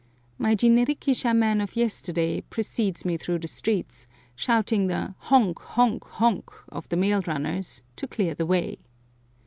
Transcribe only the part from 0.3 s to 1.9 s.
My jinrikisha man of